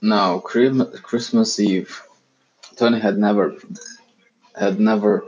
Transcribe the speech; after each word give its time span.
Now, 0.00 0.38
Christmas 0.38 1.60
Eve, 1.60 2.02
Tony 2.76 2.98
had 3.00 3.18
never 3.18 3.54
had 4.58 4.80
never 4.80 5.24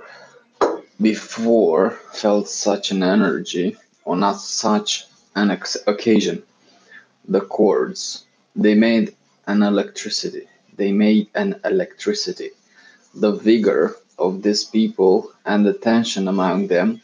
before 0.98 1.91
felt 2.14 2.48
such 2.48 2.91
an 2.91 3.03
energy 3.03 3.77
on 4.06 4.21
not 4.21 4.41
such 4.41 5.06
an 5.37 5.51
occasion. 5.87 6.43
The 7.29 7.43
chords, 7.43 8.25
they 8.57 8.75
made 8.75 9.15
an 9.47 9.63
electricity. 9.63 10.49
They 10.77 10.93
made 10.93 11.29
an 11.35 11.61
electricity. 11.67 12.53
The 13.15 13.33
vigor 13.33 13.97
of 14.19 14.43
these 14.43 14.65
people 14.65 15.33
and 15.45 15.67
the 15.67 15.75
tension 15.75 16.29
among 16.29 16.69
them 16.69 17.02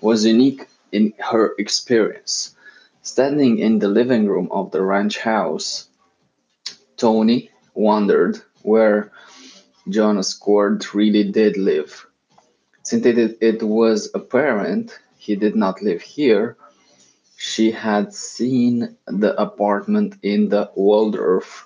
was 0.00 0.24
unique 0.24 0.68
in 0.92 1.14
her 1.18 1.54
experience. 1.58 2.55
Standing 3.06 3.60
in 3.60 3.78
the 3.78 3.86
living 3.86 4.26
room 4.26 4.48
of 4.50 4.72
the 4.72 4.82
ranch 4.82 5.18
house, 5.18 5.88
Tony 6.96 7.50
wondered 7.72 8.42
where 8.62 9.12
Jonas 9.88 10.34
Cord 10.34 10.84
really 10.92 11.30
did 11.30 11.56
live. 11.56 12.04
Since 12.82 13.06
it, 13.06 13.38
it 13.40 13.62
was 13.62 14.10
apparent 14.12 14.98
he 15.18 15.36
did 15.36 15.54
not 15.54 15.82
live 15.82 16.02
here, 16.02 16.56
she 17.36 17.70
had 17.70 18.12
seen 18.12 18.96
the 19.06 19.40
apartment 19.40 20.16
in 20.24 20.48
the 20.48 20.72
Waldorf 20.74 21.64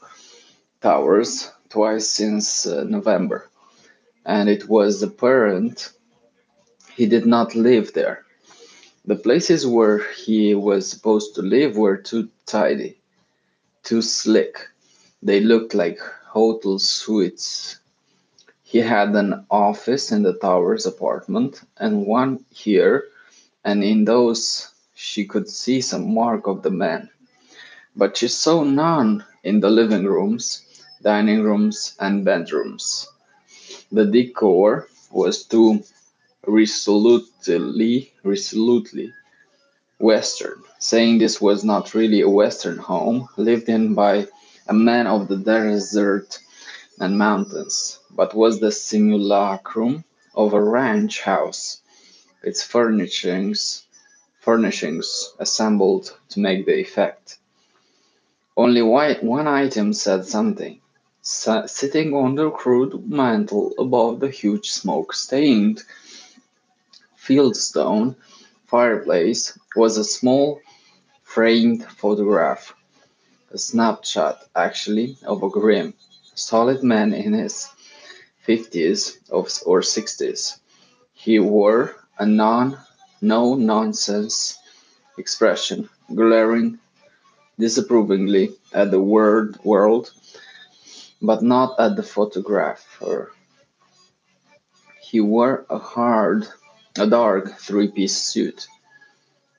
Towers 0.82 1.50
twice 1.70 2.06
since 2.06 2.66
uh, 2.66 2.84
November, 2.84 3.48
and 4.26 4.50
it 4.50 4.68
was 4.68 5.02
apparent 5.02 5.90
he 6.96 7.06
did 7.06 7.24
not 7.24 7.54
live 7.54 7.94
there. 7.94 8.26
The 9.10 9.16
places 9.16 9.66
where 9.66 9.98
he 10.12 10.54
was 10.54 10.88
supposed 10.88 11.34
to 11.34 11.42
live 11.42 11.76
were 11.76 11.96
too 11.96 12.28
tidy, 12.46 12.96
too 13.82 14.02
slick. 14.02 14.68
They 15.20 15.40
looked 15.40 15.74
like 15.74 15.98
hotel 15.98 16.78
suites 16.78 17.80
he 18.62 18.78
had 18.78 19.16
an 19.16 19.44
office 19.50 20.12
in 20.12 20.22
the 20.22 20.34
Towers 20.34 20.86
apartment 20.86 21.60
and 21.76 22.06
one 22.06 22.44
here, 22.50 23.08
and 23.64 23.82
in 23.82 24.04
those 24.04 24.70
she 24.94 25.24
could 25.24 25.48
see 25.48 25.80
some 25.80 26.14
mark 26.14 26.46
of 26.46 26.62
the 26.62 26.70
man. 26.70 27.10
But 27.96 28.16
she 28.16 28.28
saw 28.28 28.62
none 28.62 29.24
in 29.42 29.58
the 29.58 29.70
living 29.70 30.04
rooms, 30.04 30.62
dining 31.02 31.42
rooms, 31.42 31.96
and 31.98 32.24
bedrooms. 32.24 33.08
The 33.90 34.04
decor 34.04 34.86
was 35.10 35.42
too 35.42 35.82
resolutely, 36.46 38.12
resolutely 38.24 39.12
Western, 39.98 40.62
saying 40.78 41.18
this 41.18 41.40
was 41.40 41.64
not 41.64 41.94
really 41.94 42.22
a 42.22 42.28
Western 42.28 42.78
home 42.78 43.28
lived 43.36 43.68
in 43.68 43.94
by 43.94 44.26
a 44.66 44.72
man 44.72 45.06
of 45.06 45.28
the 45.28 45.36
desert 45.36 46.38
and 46.98 47.18
mountains, 47.18 47.98
but 48.10 48.34
was 48.34 48.60
the 48.60 48.72
simulacrum 48.72 50.04
of 50.34 50.54
a 50.54 50.62
ranch 50.62 51.20
house, 51.20 51.82
its 52.42 52.62
furnishings, 52.62 53.84
furnishings 54.40 55.34
assembled 55.38 56.16
to 56.30 56.40
make 56.40 56.64
the 56.64 56.80
effect. 56.80 57.38
Only 58.56 58.82
one 58.82 59.46
item 59.46 59.92
said 59.92 60.24
something. 60.24 60.80
sitting 61.22 62.14
on 62.14 62.34
the 62.34 62.50
crude 62.50 63.10
mantel 63.10 63.74
above 63.78 64.20
the 64.20 64.30
huge 64.30 64.70
smoke-stained 64.70 65.82
fieldstone 67.30 68.16
fireplace 68.66 69.56
was 69.76 69.96
a 69.96 70.02
small 70.02 70.60
framed 71.22 71.84
photograph, 71.84 72.74
a 73.52 73.58
snapshot 73.58 74.42
actually 74.56 75.16
of 75.24 75.44
a 75.44 75.48
grim, 75.48 75.94
solid 76.34 76.82
man 76.82 77.14
in 77.14 77.32
his 77.32 77.68
fifties 78.40 79.20
or 79.30 79.80
sixties. 79.80 80.58
He 81.12 81.38
wore 81.38 81.94
a 82.18 82.26
non 82.26 82.76
no 83.20 83.54
nonsense 83.54 84.58
expression, 85.16 85.88
glaring 86.12 86.80
disapprovingly 87.60 88.56
at 88.72 88.90
the 88.90 89.00
word 89.00 89.56
world, 89.62 90.12
but 91.22 91.44
not 91.44 91.78
at 91.78 91.94
the 91.94 92.02
photographer. 92.02 93.30
He 95.00 95.20
wore 95.20 95.64
a 95.70 95.78
hard, 95.78 96.48
a 97.00 97.06
dark 97.06 97.58
three-piece 97.58 98.14
suit, 98.14 98.68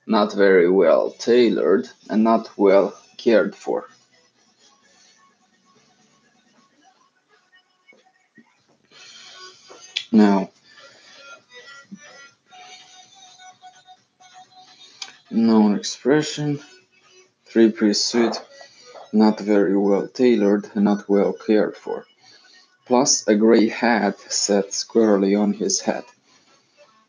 not 0.06 0.32
very 0.32 0.70
well 0.70 1.10
tailored 1.10 1.88
and 2.08 2.22
not 2.22 2.48
well 2.56 2.96
cared 3.16 3.56
for. 3.56 3.88
Now, 10.12 10.50
known 15.28 15.74
expression, 15.74 16.60
three-piece 17.46 18.04
suit, 18.04 18.40
not 19.12 19.40
very 19.40 19.76
well 19.76 20.06
tailored 20.06 20.70
and 20.74 20.84
not 20.84 21.08
well 21.08 21.32
cared 21.32 21.76
for, 21.76 22.06
plus 22.86 23.26
a 23.26 23.34
gray 23.34 23.68
hat 23.68 24.20
set 24.30 24.72
squarely 24.72 25.34
on 25.34 25.54
his 25.54 25.80
head. 25.80 26.04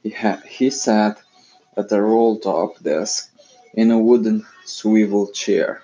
He, 0.04 0.14
he 0.48 0.70
sat 0.70 1.18
at 1.78 1.92
a 1.92 2.02
roll-top 2.02 2.84
desk 2.84 3.32
in 3.74 3.90
a 3.90 3.98
wooden 3.98 4.46
swivel 4.66 5.28
chair. 5.32 5.82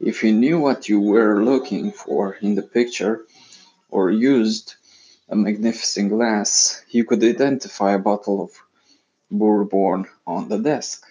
If 0.00 0.22
you 0.22 0.32
knew 0.32 0.58
what 0.58 0.88
you 0.88 1.00
were 1.00 1.44
looking 1.44 1.92
for 1.92 2.34
in 2.40 2.54
the 2.54 2.62
picture, 2.62 3.26
or 3.90 4.10
used 4.10 4.74
a 5.28 5.36
magnificent 5.36 6.10
glass, 6.10 6.82
you 6.90 7.04
could 7.04 7.22
identify 7.22 7.92
a 7.92 7.98
bottle 7.98 8.42
of 8.42 8.50
bourbon 9.30 10.06
on 10.26 10.48
the 10.48 10.58
desk. 10.58 11.04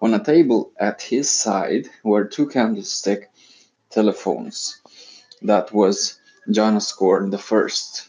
On 0.00 0.14
a 0.14 0.22
table 0.22 0.72
at 0.78 1.02
his 1.02 1.28
side 1.28 1.88
were 2.02 2.24
two 2.24 2.46
candlestick 2.48 3.30
telephones. 3.90 4.80
That 5.42 5.72
was 5.72 6.18
Jonas 6.50 6.92
Cord 6.92 7.30
the 7.30 7.38
first. 7.38 8.07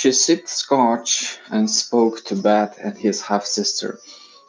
She 0.00 0.12
sipped 0.12 0.48
scotch 0.48 1.40
and 1.50 1.68
spoke 1.68 2.24
to 2.26 2.36
Beth 2.36 2.78
and 2.80 2.96
his 2.96 3.20
half 3.22 3.44
sister, 3.44 3.98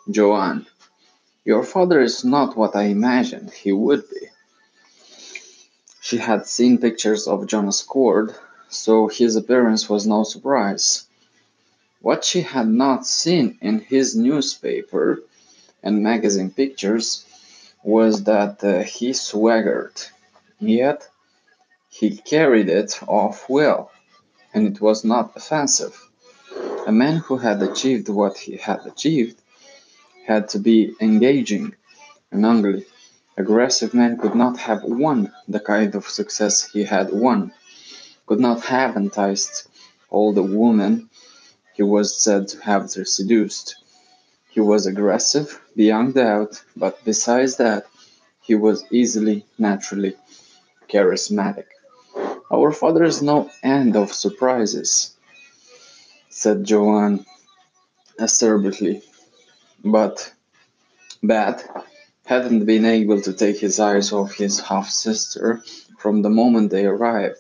Joanne. 0.07 0.67
Your 1.43 1.63
father 1.63 2.01
is 2.01 2.23
not 2.23 2.55
what 2.55 2.75
I 2.75 2.83
imagined 2.83 3.49
he 3.49 3.71
would 3.71 4.07
be. 4.11 4.27
She 6.01 6.17
had 6.17 6.45
seen 6.45 6.77
pictures 6.77 7.27
of 7.27 7.47
Jonas 7.47 7.81
Cord 7.81 8.35
so 8.69 9.07
his 9.07 9.35
appearance 9.35 9.89
was 9.89 10.05
no 10.05 10.23
surprise. 10.23 11.07
What 11.99 12.23
she 12.23 12.41
had 12.41 12.67
not 12.67 13.07
seen 13.07 13.57
in 13.59 13.79
his 13.79 14.15
newspaper 14.15 15.23
and 15.81 16.03
magazine 16.03 16.51
pictures 16.51 17.25
was 17.81 18.25
that 18.25 18.63
uh, 18.63 18.83
he 18.83 19.13
swaggered, 19.13 19.99
yet 20.59 21.09
he 21.89 22.17
carried 22.17 22.69
it 22.69 22.99
off 23.07 23.49
well, 23.49 23.91
and 24.53 24.67
it 24.67 24.81
was 24.81 25.03
not 25.03 25.35
offensive. 25.35 25.95
A 26.87 26.91
man 26.91 27.17
who 27.17 27.37
had 27.37 27.61
achieved 27.61 28.09
what 28.09 28.37
he 28.37 28.57
had 28.57 28.85
achieved 28.85 29.41
had 30.25 30.49
to 30.49 30.59
be 30.59 30.93
engaging 31.01 31.75
and 32.31 32.45
ugly. 32.45 32.85
Aggressive 33.37 33.93
men 33.93 34.17
could 34.17 34.35
not 34.35 34.57
have 34.57 34.83
won 34.83 35.31
the 35.47 35.59
kind 35.59 35.95
of 35.95 36.07
success 36.07 36.69
he 36.71 36.83
had 36.83 37.11
won 37.11 37.51
could 38.29 38.39
not 38.39 38.61
have 38.65 38.95
enticed 38.95 39.67
all 40.11 40.31
the 40.33 40.43
women 40.43 41.09
he 41.73 41.81
was 41.81 42.21
said 42.21 42.47
to 42.47 42.59
have 42.61 42.87
seduced. 42.91 43.75
He 44.49 44.59
was 44.59 44.85
aggressive, 44.85 45.59
beyond 45.75 46.13
doubt, 46.13 46.61
but 46.77 47.03
besides 47.03 47.57
that, 47.57 47.87
he 48.41 48.53
was 48.53 48.83
easily, 48.91 49.45
naturally 49.57 50.15
charismatic. 50.87 51.69
Our 52.51 52.71
father 52.71 53.03
is 53.03 53.21
no 53.21 53.49
end 53.61 53.95
of 53.95 54.11
surprises, 54.11 55.15
said 56.29 56.63
Joanne 56.63 57.25
acerbely. 58.19 59.03
But 59.85 60.33
Bat 61.21 61.85
hadn't 62.25 62.65
been 62.65 62.85
able 62.85 63.21
to 63.21 63.33
take 63.33 63.59
his 63.59 63.79
eyes 63.79 64.11
off 64.11 64.33
his 64.33 64.59
half 64.59 64.89
sister 64.89 65.63
from 65.99 66.21
the 66.21 66.29
moment 66.29 66.71
they 66.71 66.85
arrived. 66.85 67.37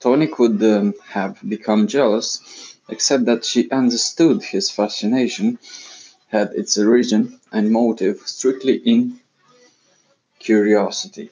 Tony 0.00 0.26
could 0.26 0.62
um, 0.62 0.94
have 1.08 1.38
become 1.48 1.86
jealous, 1.86 2.76
except 2.88 3.26
that 3.26 3.44
she 3.44 3.70
understood 3.70 4.42
his 4.42 4.68
fascination 4.68 5.58
had 6.28 6.52
its 6.54 6.76
origin 6.76 7.38
and 7.52 7.70
motive 7.70 8.20
strictly 8.26 8.76
in 8.76 9.20
curiosity. 10.40 11.30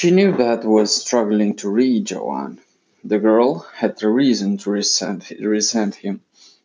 She 0.00 0.12
knew 0.12 0.30
Beth 0.30 0.64
was 0.64 0.94
struggling 0.94 1.56
to 1.56 1.68
read 1.68 2.04
Joanne. 2.04 2.60
The 3.02 3.18
girl 3.18 3.66
had 3.74 4.00
a 4.00 4.08
reason 4.08 4.56
to 4.58 4.70
resent, 4.70 5.28
resent 5.40 5.96
him, 5.96 6.20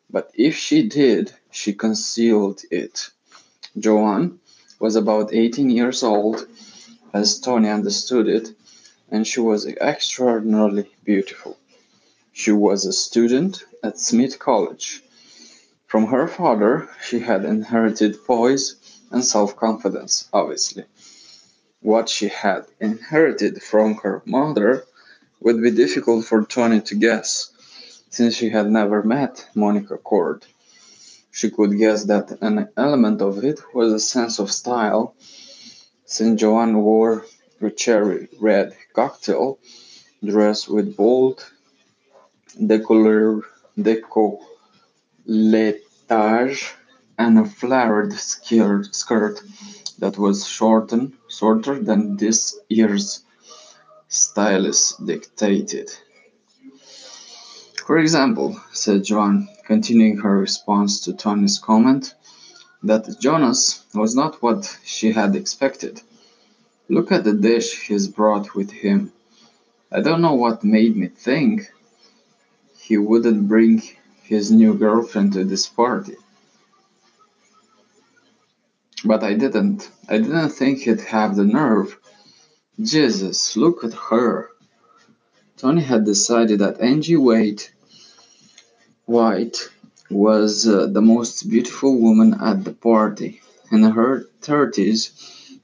but 0.08 0.30
if 0.36 0.56
she 0.56 0.88
did, 0.88 1.34
she 1.50 1.74
concealed 1.74 2.62
it. 2.70 3.10
Joanne 3.76 4.40
was 4.80 4.96
about 4.96 5.34
18 5.34 5.72
years 5.72 6.04
old, 6.04 6.46
as 7.12 7.40
Tony 7.40 7.70
understood 7.70 8.28
it, 8.28 8.56
and 9.10 9.26
she 9.26 9.40
was 9.40 9.66
extraordinarily 9.66 10.92
beautiful. 11.04 11.58
She 12.34 12.52
was 12.52 12.86
a 12.86 12.94
student 12.94 13.66
at 13.82 13.98
Smith 13.98 14.38
College. 14.38 15.04
From 15.88 16.06
her 16.06 16.28
father, 16.28 16.88
she 17.04 17.18
had 17.18 17.46
inherited 17.46 18.24
poise 18.26 18.76
and 19.10 19.26
self 19.26 19.56
confidence, 19.56 20.30
obviously. 20.32 20.84
What 21.84 22.08
she 22.08 22.30
had 22.30 22.66
inherited 22.80 23.62
from 23.62 23.96
her 23.96 24.22
mother 24.26 24.86
would 25.42 25.62
be 25.62 25.70
difficult 25.70 26.24
for 26.24 26.46
Tony 26.46 26.80
to 26.80 26.96
guess, 26.96 27.52
since 28.10 28.36
she 28.36 28.50
had 28.50 28.72
never 28.72 29.04
met 29.04 29.50
Monica 29.54 29.98
Cord. 29.98 30.46
She 31.30 31.50
could 31.50 31.78
guess 31.78 32.06
that 32.06 32.38
an 32.42 32.70
element 32.78 33.22
of 33.22 33.44
it 33.44 33.60
was 33.74 33.92
a 33.92 34.00
sense 34.00 34.40
of 34.40 34.50
style, 34.50 35.14
since 36.06 36.40
Joanne 36.40 36.82
wore 36.84 37.26
a 37.60 37.70
cherry 37.70 38.30
red 38.40 38.74
cocktail 38.94 39.60
dress 40.24 40.70
with 40.70 40.96
bold 40.96 41.46
décolletage 42.58 43.44
and 47.18 47.40
a 47.40 47.46
flared 47.46 48.14
skirt 48.14 49.42
that 50.04 50.18
was 50.18 50.46
shortened, 50.46 51.14
shorter 51.30 51.82
than 51.82 52.18
this 52.18 52.60
year's 52.68 53.24
stylist 54.10 55.06
dictated. 55.06 55.90
For 57.86 57.98
example, 57.98 58.60
said 58.74 59.06
Joan, 59.06 59.48
continuing 59.66 60.18
her 60.18 60.38
response 60.38 61.00
to 61.06 61.14
Tony's 61.14 61.58
comment, 61.58 62.16
that 62.84 63.18
Jonas 63.22 63.86
was 63.96 64.14
not 64.14 64.44
what 64.44 64.78
she 64.84 65.14
had 65.14 65.38
expected. 65.38 66.02
Look 66.90 67.10
at 67.14 67.24
the 67.24 67.38
dish 67.50 67.88
he's 67.88 68.10
brought 68.10 68.56
with 68.56 68.72
him. 68.72 69.14
I 69.90 70.02
don't 70.02 70.22
know 70.22 70.36
what 70.36 70.66
made 70.66 70.98
me 70.98 71.08
think 71.08 71.72
he 72.78 72.98
wouldn't 72.98 73.48
bring 73.48 73.82
his 74.24 74.52
new 74.52 74.74
girlfriend 74.74 75.32
to 75.34 75.46
this 75.46 75.66
party. 75.68 76.18
But 79.06 79.24
I 79.24 79.34
didn't. 79.34 79.90
I 80.08 80.18
didn't 80.18 80.50
think 80.50 80.80
he'd 80.80 81.02
have 81.02 81.36
the 81.36 81.46
nerve. 81.46 81.98
Jesus, 82.82 83.56
look 83.58 83.84
at 83.84 83.94
her. 83.94 84.50
Tony 85.58 85.82
had 85.82 86.06
decided 86.06 86.60
that 86.60 86.82
Angie 86.82 87.18
Wade 87.18 87.64
White 89.06 89.70
was 90.10 90.68
uh, 90.68 90.88
the 90.88 91.02
most 91.02 91.50
beautiful 91.50 91.98
woman 92.00 92.36
at 92.42 92.64
the 92.64 92.74
party, 92.74 93.42
in 93.72 93.84
her 93.84 94.26
thirties 94.42 95.12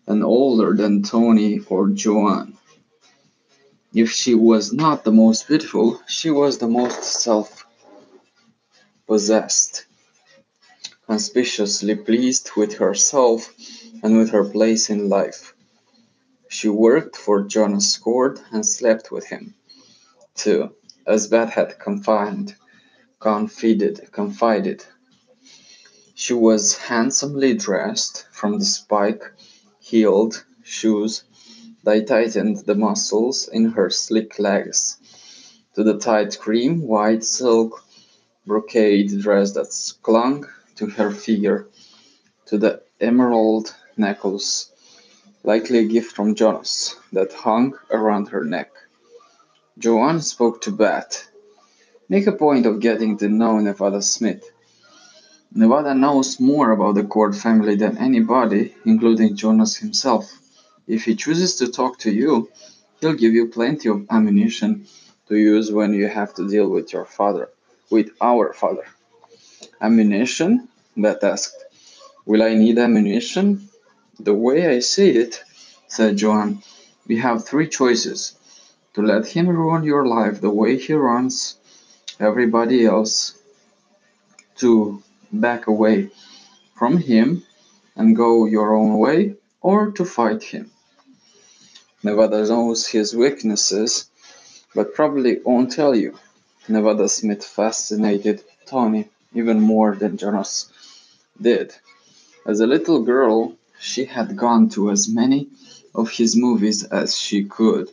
and 0.07 0.24
older 0.24 0.74
than 0.74 1.03
Tony 1.03 1.59
or 1.69 1.89
Joanne. 1.89 2.57
If 3.94 4.12
she 4.12 4.35
was 4.35 4.74
not 4.74 5.03
the 5.03 5.12
most 5.12 5.47
beautiful, 5.47 6.01
she 6.07 6.30
was 6.30 6.57
the 6.57 6.68
most 6.68 7.03
self 7.03 7.65
possessed, 9.07 9.85
conspicuously 11.09 11.95
pleased 11.95 12.51
with 12.56 12.75
herself 12.75 13.51
and 14.03 14.15
with 14.15 14.29
her 14.29 14.45
place 14.45 14.91
in 14.91 15.09
life. 15.09 15.56
She 16.50 16.69
worked 16.69 17.15
for 17.15 17.41
Jonas 17.41 17.97
Cord 17.97 18.39
and 18.51 18.63
slept 18.63 19.11
with 19.11 19.25
him, 19.25 19.56
too, 20.35 20.75
as 21.07 21.25
Beth 21.25 21.50
had 21.50 21.79
confided 21.79 22.53
confided, 23.19 24.11
confided. 24.11 24.85
She 26.13 26.33
was 26.33 26.77
handsomely 26.77 27.56
dressed, 27.56 28.27
from 28.31 28.59
the 28.59 28.65
spike-heeled 28.65 30.45
shoes 30.63 31.23
that 31.83 32.07
tightened 32.07 32.57
the 32.67 32.75
muscles 32.75 33.50
in 33.51 33.71
her 33.71 33.89
sleek 33.89 34.38
legs, 34.38 34.97
to 35.73 35.83
the 35.83 35.97
tight 35.97 36.38
cream 36.39 36.88
white 36.88 37.23
silk 37.23 37.83
brocade 38.45 39.19
dress 39.21 39.53
that 39.53 39.69
clung 40.03 40.45
to 40.79 40.87
her 40.87 41.11
figure, 41.11 41.67
to 42.47 42.57
the 42.57 42.81
emerald 42.99 43.75
necklace, 43.95 44.71
likely 45.43 45.79
a 45.79 45.85
gift 45.85 46.15
from 46.15 46.35
Jonas, 46.35 46.95
that 47.13 47.31
hung 47.31 47.77
around 47.91 48.29
her 48.29 48.43
neck. 48.43 48.71
Joanne 49.77 50.21
spoke 50.21 50.61
to 50.61 50.71
Beth 50.71 51.29
Make 52.11 52.25
a 52.25 52.31
point 52.31 52.65
of 52.65 52.79
getting 52.79 53.17
to 53.17 53.29
know 53.29 53.59
Nevada 53.59 54.01
Smith. 54.01 54.43
Nevada 55.53 55.93
knows 55.93 56.39
more 56.39 56.71
about 56.71 56.95
the 56.95 57.03
Cord 57.03 57.35
family 57.35 57.75
than 57.75 57.99
anybody, 57.99 58.73
including 58.83 59.35
Jonas 59.35 59.75
himself. 59.75 60.25
If 60.87 61.03
he 61.03 61.15
chooses 61.15 61.57
to 61.57 61.67
talk 61.67 61.99
to 61.99 62.11
you, 62.11 62.49
he'll 62.99 63.13
give 63.13 63.33
you 63.33 63.49
plenty 63.49 63.89
of 63.89 64.07
ammunition 64.09 64.87
to 65.27 65.35
use 65.35 65.71
when 65.71 65.93
you 65.93 66.07
have 66.07 66.33
to 66.35 66.47
deal 66.47 66.67
with 66.69 66.93
your 66.93 67.05
father, 67.05 67.49
with 67.91 68.09
our 68.21 68.53
father. 68.53 68.85
Ammunition? 69.81 70.69
Beth 71.01 71.23
asked. 71.23 71.63
Will 72.25 72.43
I 72.43 72.53
need 72.55 72.77
ammunition? 72.77 73.69
The 74.19 74.33
way 74.33 74.67
I 74.67 74.79
see 74.79 75.09
it, 75.09 75.41
said 75.87 76.17
Joanne, 76.17 76.61
we 77.07 77.17
have 77.17 77.45
three 77.45 77.67
choices. 77.67 78.35
To 78.95 79.01
let 79.01 79.27
him 79.27 79.47
ruin 79.47 79.83
your 79.83 80.05
life 80.05 80.41
the 80.41 80.49
way 80.49 80.77
he 80.77 80.93
runs 80.93 81.57
everybody 82.19 82.85
else 82.85 83.37
to 84.57 85.01
back 85.31 85.67
away 85.67 86.09
from 86.75 86.97
him 86.97 87.43
and 87.95 88.15
go 88.15 88.45
your 88.45 88.75
own 88.75 88.97
way 88.97 89.35
or 89.61 89.91
to 89.91 90.03
fight 90.03 90.43
him. 90.43 90.69
Nevada 92.03 92.45
knows 92.45 92.87
his 92.87 93.15
weaknesses, 93.15 94.09
but 94.75 94.93
probably 94.93 95.39
won't 95.45 95.71
tell 95.71 95.95
you. 95.95 96.17
Nevada 96.67 97.07
Smith 97.07 97.43
fascinated 97.43 98.43
Tony 98.65 99.09
even 99.33 99.61
more 99.61 99.95
than 99.95 100.17
Jonas 100.17 100.71
did. 101.41 101.74
As 102.45 102.59
a 102.59 102.68
little 102.68 103.03
girl, 103.03 103.56
she 103.80 104.06
had 104.06 104.36
gone 104.36 104.69
to 104.69 104.91
as 104.91 105.07
many 105.07 105.50
of 105.95 106.09
his 106.09 106.36
movies 106.36 106.83
as 106.83 107.18
she 107.18 107.45
could. 107.45 107.89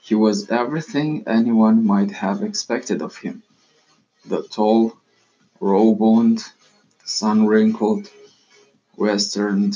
He 0.00 0.14
was 0.14 0.50
everything 0.50 1.24
anyone 1.26 1.84
might 1.84 2.10
have 2.12 2.42
expected 2.42 3.02
of 3.02 3.16
him. 3.16 3.42
The 4.26 4.42
tall, 4.42 4.96
raw-boned, 5.60 6.44
sun-wrinkled 7.04 8.10
Western 8.96 9.72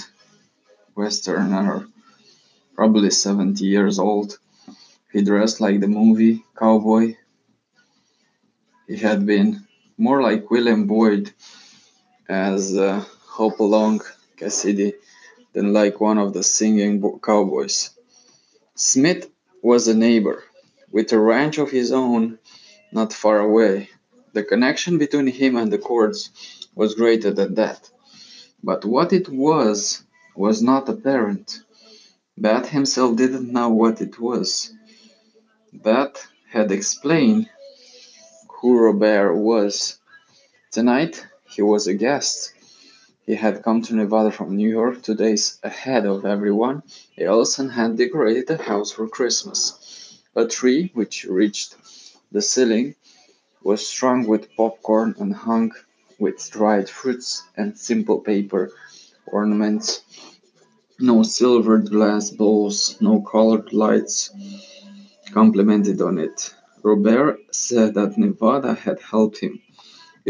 Westerner, 0.94 1.86
probably 2.74 3.10
70 3.10 3.64
years 3.64 3.98
old. 3.98 4.38
He 5.12 5.22
dressed 5.22 5.60
like 5.60 5.80
the 5.80 5.88
movie 5.88 6.44
cowboy. 6.56 7.16
He 8.86 8.96
had 8.96 9.26
been 9.26 9.66
more 9.98 10.22
like 10.22 10.50
William 10.50 10.86
Boyd 10.86 11.32
as 12.30 12.76
uh, 12.76 13.04
Hopalong 13.26 14.00
Cassidy 14.36 14.94
than 15.52 15.72
like 15.72 16.00
one 16.00 16.16
of 16.16 16.32
the 16.32 16.44
singing 16.44 17.02
cowboys. 17.20 17.90
Smith 18.76 19.28
was 19.62 19.88
a 19.88 19.96
neighbor, 19.96 20.44
with 20.92 21.12
a 21.12 21.18
ranch 21.18 21.58
of 21.58 21.72
his 21.72 21.90
own 21.90 22.38
not 22.92 23.12
far 23.12 23.40
away. 23.40 23.90
The 24.32 24.44
connection 24.44 24.96
between 24.96 25.26
him 25.26 25.56
and 25.56 25.72
the 25.72 25.78
Cords 25.78 26.30
was 26.76 26.94
greater 26.94 27.32
than 27.32 27.54
that. 27.54 27.90
But 28.62 28.84
what 28.84 29.12
it 29.12 29.28
was 29.28 30.04
was 30.36 30.62
not 30.62 30.88
apparent. 30.88 31.60
Bat 32.38 32.66
himself 32.68 33.16
didn't 33.16 33.52
know 33.52 33.70
what 33.70 34.00
it 34.00 34.20
was. 34.20 34.72
Bat 35.72 36.24
had 36.48 36.70
explained 36.70 37.50
who 38.48 38.78
Robert 38.78 39.34
was. 39.34 39.98
Tonight 40.70 41.26
he 41.50 41.62
was 41.62 41.86
a 41.86 41.94
guest. 41.94 42.52
He 43.26 43.34
had 43.34 43.62
come 43.64 43.82
to 43.82 43.94
Nevada 43.94 44.30
from 44.30 44.56
New 44.56 44.70
York 44.70 45.02
two 45.02 45.16
days 45.16 45.58
ahead 45.64 46.06
of 46.06 46.24
everyone 46.24 46.82
else 47.18 47.58
and 47.58 47.72
had 47.72 47.96
decorated 47.96 48.46
the 48.46 48.56
house 48.56 48.92
for 48.92 49.08
Christmas. 49.08 50.20
A 50.36 50.46
tree, 50.46 50.90
which 50.94 51.24
reached 51.24 51.74
the 52.30 52.40
ceiling, 52.40 52.94
was 53.64 53.84
strung 53.84 54.26
with 54.26 54.54
popcorn 54.56 55.16
and 55.18 55.34
hung 55.34 55.72
with 56.20 56.50
dried 56.50 56.88
fruits 56.88 57.42
and 57.56 57.76
simple 57.76 58.20
paper 58.20 58.70
ornaments. 59.26 60.02
No 61.00 61.24
silvered 61.24 61.90
glass 61.90 62.30
bowls, 62.30 62.96
no 63.00 63.22
colored 63.22 63.72
lights 63.72 64.30
complimented 65.32 66.00
on 66.00 66.18
it. 66.18 66.54
Robert 66.82 67.38
said 67.50 67.94
that 67.94 68.16
Nevada 68.16 68.74
had 68.74 69.00
helped 69.00 69.38
him 69.38 69.60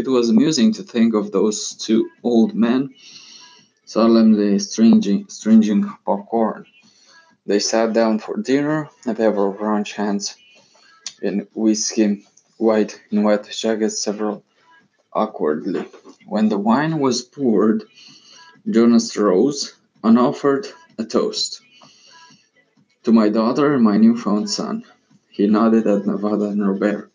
it 0.01 0.09
was 0.09 0.29
amusing 0.29 0.73
to 0.73 0.83
think 0.83 1.13
of 1.13 1.31
those 1.31 1.75
two 1.75 2.09
old 2.23 2.55
men 2.55 2.89
solemnly 3.85 4.57
stringing, 4.57 5.83
popcorn. 6.05 6.65
They 7.45 7.59
sat 7.59 7.93
down 7.93 8.17
for 8.19 8.37
dinner, 8.37 8.89
a 9.05 9.13
pair 9.13 9.29
of 9.29 9.37
orange 9.37 9.91
hands 9.93 10.35
in 11.21 11.45
whiskey, 11.53 12.25
white 12.57 12.99
in 13.11 13.23
wet 13.23 13.47
jackets, 13.51 14.01
several 14.01 14.43
awkwardly. 15.13 15.85
When 16.25 16.49
the 16.49 16.57
wine 16.57 16.99
was 16.99 17.21
poured, 17.21 17.83
Jonas 18.67 19.15
rose 19.17 19.75
and 20.03 20.17
offered 20.17 20.67
a 20.97 21.03
toast. 21.03 21.61
To 23.03 23.11
my 23.11 23.29
daughter 23.29 23.75
and 23.75 23.83
my 23.83 23.97
newfound 23.97 24.49
son. 24.49 24.83
He 25.29 25.47
nodded 25.47 25.85
at 25.85 26.05
Nevada 26.05 26.45
and 26.45 26.67
Robert. 26.67 27.11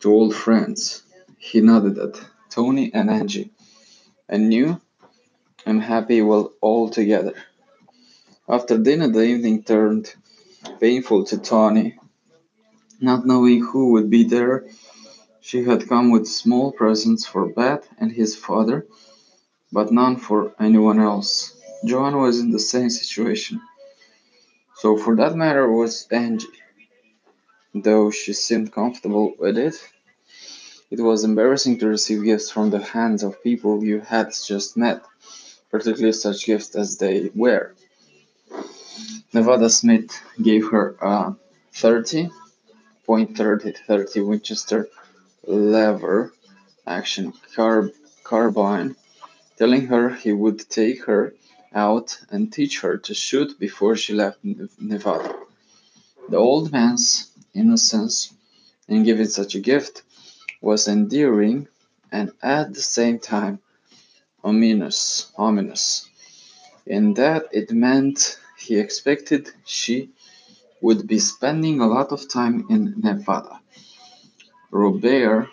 To 0.00 0.12
old 0.12 0.34
friends. 0.34 1.02
He 1.42 1.62
nodded 1.62 1.98
at 1.98 2.20
Tony 2.50 2.92
and 2.92 3.10
Angie. 3.10 3.50
And 4.28 4.50
new 4.50 4.78
and 5.64 5.82
happy 5.82 6.20
well 6.20 6.52
all 6.60 6.90
together. 6.90 7.32
After 8.46 8.76
dinner, 8.76 9.08
the 9.08 9.24
evening 9.24 9.62
turned 9.62 10.14
painful 10.78 11.24
to 11.24 11.38
Tony. 11.38 11.98
Not 13.00 13.26
knowing 13.26 13.64
who 13.64 13.92
would 13.92 14.10
be 14.10 14.24
there, 14.24 14.66
she 15.40 15.64
had 15.64 15.88
come 15.88 16.10
with 16.10 16.28
small 16.28 16.72
presents 16.72 17.26
for 17.26 17.48
Beth 17.48 17.88
and 17.98 18.12
his 18.12 18.36
father, 18.36 18.86
but 19.72 19.90
none 19.90 20.16
for 20.18 20.54
anyone 20.60 21.00
else. 21.00 21.56
Joanne 21.86 22.18
was 22.18 22.38
in 22.38 22.50
the 22.50 22.58
same 22.58 22.90
situation. 22.90 23.62
So, 24.76 24.98
for 24.98 25.16
that 25.16 25.34
matter, 25.34 25.72
was 25.72 26.06
Angie. 26.10 26.58
Though 27.74 28.10
she 28.10 28.34
seemed 28.34 28.72
comfortable 28.72 29.32
with 29.38 29.56
it, 29.56 29.76
it 30.90 31.00
was 31.00 31.22
embarrassing 31.22 31.78
to 31.78 31.86
receive 31.86 32.24
gifts 32.24 32.50
from 32.50 32.70
the 32.70 32.82
hands 32.82 33.22
of 33.22 33.42
people 33.42 33.84
you 33.84 34.00
had 34.00 34.32
just 34.44 34.76
met, 34.76 35.02
particularly 35.70 36.12
such 36.12 36.46
gifts 36.46 36.74
as 36.74 36.98
they 36.98 37.30
were. 37.34 37.74
Nevada 39.32 39.70
Smith 39.70 40.10
gave 40.42 40.68
her 40.70 40.96
a 41.00 41.36
30 41.74 42.30
.30 43.08 43.76
30 43.86 44.20
Winchester 44.20 44.88
lever 45.46 46.32
action 46.86 47.32
car- 47.54 47.92
carbine, 48.24 48.96
telling 49.56 49.86
her 49.86 50.10
he 50.10 50.32
would 50.32 50.68
take 50.68 51.04
her 51.04 51.34
out 51.72 52.18
and 52.30 52.52
teach 52.52 52.80
her 52.80 52.98
to 52.98 53.14
shoot 53.14 53.58
before 53.58 53.94
she 53.94 54.12
left 54.12 54.38
Nevada. 54.80 55.36
The 56.28 56.36
old 56.36 56.72
man's 56.72 57.30
innocence 57.54 58.32
in 58.88 59.04
giving 59.04 59.26
such 59.28 59.54
a 59.54 59.60
gift 59.60 60.02
was 60.60 60.88
endearing 60.88 61.68
and 62.12 62.32
at 62.42 62.74
the 62.74 62.82
same 62.82 63.18
time 63.18 63.58
ominous, 64.42 65.32
ominous, 65.36 66.08
in 66.86 67.14
that 67.14 67.44
it 67.52 67.70
meant 67.72 68.38
he 68.58 68.78
expected 68.78 69.50
she 69.64 70.10
would 70.80 71.06
be 71.06 71.18
spending 71.18 71.80
a 71.80 71.86
lot 71.86 72.12
of 72.12 72.28
time 72.28 72.66
in 72.70 72.94
Nevada. 72.96 73.60
Robert 74.70 75.48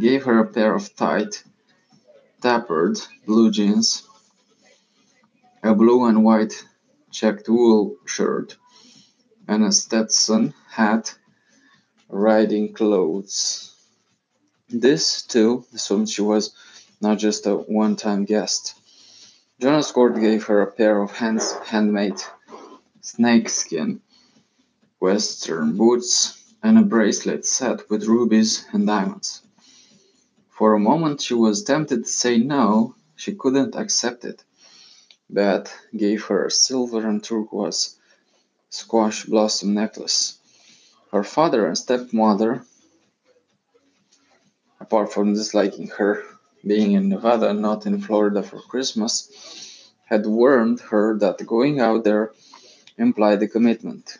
gave 0.00 0.24
her 0.24 0.40
a 0.40 0.48
pair 0.48 0.74
of 0.74 0.94
tight, 0.96 1.44
tapered 2.42 2.98
blue 3.26 3.50
jeans, 3.50 4.08
a 5.62 5.74
blue 5.74 6.04
and 6.04 6.24
white 6.24 6.64
checked 7.10 7.48
wool 7.48 7.96
shirt, 8.04 8.56
and 9.46 9.62
a 9.64 9.70
Stetson 9.70 10.52
hat, 10.70 11.14
riding 12.08 12.72
clothes. 12.72 13.73
This, 14.76 15.22
too, 15.22 15.64
assumed 15.72 16.08
she 16.08 16.20
was 16.22 16.52
not 17.00 17.18
just 17.18 17.46
a 17.46 17.54
one 17.54 17.94
time 17.94 18.24
guest. 18.24 18.74
Jonas 19.60 19.92
Cord 19.92 20.20
gave 20.20 20.42
her 20.46 20.62
a 20.62 20.72
pair 20.72 21.00
of 21.00 21.12
hands, 21.12 21.52
handmade 21.62 22.20
snakeskin 23.00 24.00
western 24.98 25.76
boots 25.76 26.42
and 26.60 26.76
a 26.76 26.82
bracelet 26.82 27.46
set 27.46 27.88
with 27.88 28.08
rubies 28.08 28.64
and 28.72 28.84
diamonds. 28.88 29.42
For 30.50 30.74
a 30.74 30.80
moment 30.80 31.20
she 31.20 31.34
was 31.34 31.62
tempted 31.62 32.04
to 32.04 32.10
say 32.10 32.38
no, 32.38 32.96
she 33.14 33.32
couldn't 33.36 33.76
accept 33.76 34.24
it. 34.24 34.42
Beth 35.30 35.72
gave 35.96 36.24
her 36.24 36.46
a 36.46 36.50
silver 36.50 37.06
and 37.06 37.22
turquoise 37.22 37.94
squash 38.70 39.24
blossom 39.26 39.72
necklace. 39.74 40.38
Her 41.12 41.22
father 41.22 41.64
and 41.64 41.78
stepmother, 41.78 42.66
apart 44.84 45.10
from 45.10 45.32
disliking 45.32 45.88
her 45.88 46.22
being 46.66 46.92
in 46.92 47.08
Nevada 47.08 47.48
and 47.48 47.62
not 47.62 47.86
in 47.86 47.98
Florida 48.06 48.42
for 48.42 48.60
Christmas, 48.60 49.12
had 50.04 50.26
warned 50.26 50.80
her 50.80 51.16
that 51.18 51.46
going 51.46 51.80
out 51.80 52.04
there 52.04 52.32
implied 52.98 53.42
a 53.42 53.48
commitment. 53.48 54.18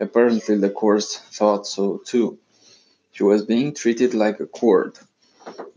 Apparently 0.00 0.56
the 0.56 0.70
Cords 0.70 1.18
thought 1.36 1.66
so 1.66 2.00
too. 2.10 2.38
She 3.12 3.24
was 3.24 3.44
being 3.44 3.74
treated 3.74 4.14
like 4.14 4.40
a 4.40 4.46
court. 4.46 4.98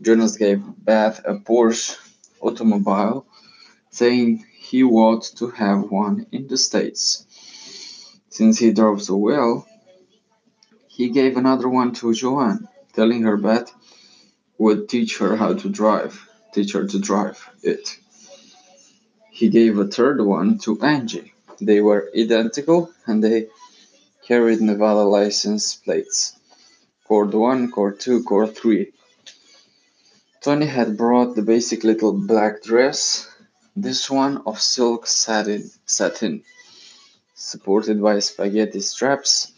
Jonas 0.00 0.38
gave 0.38 0.62
Beth 0.78 1.20
a 1.26 1.34
Porsche 1.34 1.98
automobile, 2.40 3.26
saying 3.90 4.46
he 4.56 4.82
ought 4.84 5.24
to 5.38 5.48
have 5.48 5.90
one 5.90 6.26
in 6.32 6.46
the 6.48 6.56
States. 6.56 7.26
Since 8.30 8.58
he 8.58 8.72
drove 8.72 9.02
so 9.02 9.16
well, 9.16 9.66
he 10.88 11.10
gave 11.10 11.36
another 11.36 11.68
one 11.68 11.92
to 11.98 12.14
Joanne, 12.14 12.68
telling 12.94 13.22
her 13.24 13.36
Beth 13.36 13.73
would 14.58 14.88
teach 14.88 15.18
her 15.18 15.36
how 15.36 15.54
to 15.54 15.68
drive, 15.68 16.28
teach 16.52 16.72
her 16.72 16.86
to 16.86 16.98
drive 16.98 17.48
it. 17.62 17.96
He 19.30 19.48
gave 19.48 19.78
a 19.78 19.86
third 19.86 20.20
one 20.20 20.58
to 20.58 20.80
Angie. 20.80 21.32
They 21.60 21.80
were 21.80 22.10
identical 22.16 22.90
and 23.06 23.22
they 23.22 23.48
carried 24.26 24.60
Nevada 24.60 25.02
license 25.02 25.74
plates. 25.74 26.36
Cord 27.04 27.34
1, 27.34 27.70
Cord 27.70 28.00
2, 28.00 28.22
Cord 28.24 28.56
3. 28.56 28.92
Tony 30.40 30.66
had 30.66 30.96
brought 30.96 31.34
the 31.34 31.42
basic 31.42 31.84
little 31.84 32.12
black 32.12 32.62
dress, 32.62 33.28
this 33.74 34.10
one 34.10 34.42
of 34.46 34.60
silk 34.60 35.06
satin, 35.06 35.70
satin 35.86 36.42
supported 37.34 38.00
by 38.02 38.18
spaghetti 38.18 38.80
straps, 38.80 39.52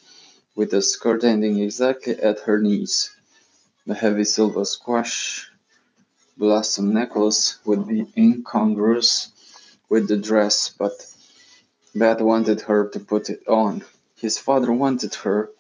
with 0.55 0.73
a 0.73 0.83
skirt 0.83 1.25
ending 1.25 1.59
exactly 1.59 2.15
at 2.19 2.41
her 2.41 2.61
knees. 2.61 3.15
The 3.87 3.95
heavy 3.95 4.25
silver 4.25 4.64
squash 4.64 5.49
blossom 6.37 6.93
necklace 6.93 7.59
would 7.64 7.87
be 7.87 8.12
incongruous 8.16 9.31
with 9.88 10.09
the 10.09 10.16
dress, 10.16 10.75
but 10.76 11.07
Beth 11.95 12.21
wanted 12.21 12.62
her 12.62 12.88
to 12.88 12.99
put 12.99 13.31
it 13.31 13.47
on. 13.47 13.85
His 14.16 14.38
father 14.38 14.73
wanted 14.73 15.14
her 15.26 15.52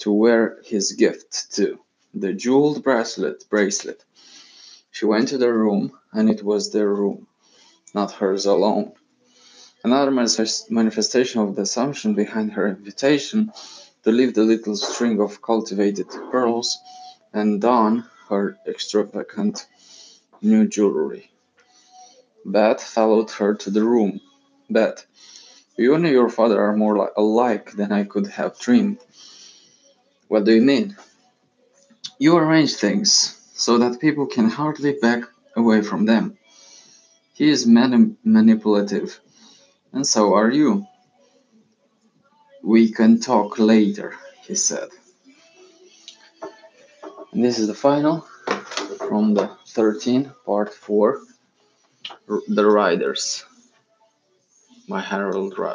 to 0.00 0.12
wear 0.12 0.58
his 0.62 0.92
gift 0.92 1.50
too, 1.50 1.78
the 2.12 2.34
jeweled 2.34 2.84
bracelet 2.84 3.48
bracelet. 3.48 4.04
She 4.90 5.06
went 5.06 5.28
to 5.28 5.38
their 5.38 5.54
room, 5.54 5.98
and 6.12 6.28
it 6.28 6.42
was 6.42 6.70
their 6.70 6.92
room, 6.92 7.28
not 7.94 8.12
hers 8.12 8.44
alone. 8.44 8.92
Another 9.82 10.10
manifestation 10.10 11.40
of 11.40 11.56
the 11.56 11.62
assumption 11.62 12.12
behind 12.12 12.52
her 12.52 12.68
invitation 12.68 13.52
to 14.02 14.12
leave 14.12 14.34
the 14.34 14.44
little 14.44 14.76
string 14.76 15.18
of 15.18 15.40
cultivated 15.40 16.08
pearls 16.30 16.78
and 17.32 17.60
don 17.60 18.04
her 18.28 18.58
extravagant 18.66 19.66
new 20.42 20.66
jewelry. 20.68 21.30
Beth 22.44 22.82
followed 22.82 23.30
her 23.32 23.54
to 23.54 23.70
the 23.70 23.84
room. 23.84 24.20
Beth, 24.70 25.04
you 25.76 25.94
and 25.94 26.06
your 26.06 26.28
father 26.28 26.60
are 26.60 26.76
more 26.76 26.98
li- 26.98 27.08
alike 27.16 27.72
than 27.72 27.92
I 27.92 28.04
could 28.04 28.26
have 28.28 28.58
dreamed. 28.58 28.98
What 30.28 30.44
do 30.44 30.54
you 30.54 30.62
mean? 30.62 30.96
You 32.18 32.36
arrange 32.36 32.74
things 32.74 33.38
so 33.54 33.78
that 33.78 34.00
people 34.00 34.26
can 34.26 34.48
hardly 34.50 34.92
back 34.92 35.24
away 35.56 35.82
from 35.82 36.04
them. 36.06 36.38
He 37.34 37.48
is 37.48 37.66
mani- 37.66 38.16
manipulative, 38.24 39.20
and 39.92 40.06
so 40.06 40.34
are 40.34 40.50
you. 40.50 40.86
We 42.62 42.90
can 42.90 43.20
talk 43.20 43.58
later, 43.58 44.14
he 44.42 44.54
said. 44.56 44.88
And 47.32 47.44
this 47.44 47.58
is 47.58 47.66
the 47.66 47.74
final 47.74 48.26
from 48.96 49.34
the 49.34 49.50
13 49.68 50.32
part 50.46 50.72
4 50.72 51.20
The 52.48 52.66
Raiders 52.66 53.44
by 54.88 55.00
Harold 55.00 55.58
Robb. 55.58 55.66